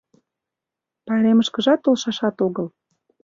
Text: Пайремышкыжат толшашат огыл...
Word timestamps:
Пайремышкыжат 1.05 1.79
толшашат 1.83 2.35
огыл... 2.47 2.67